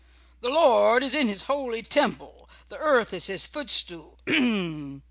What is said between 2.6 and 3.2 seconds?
the earth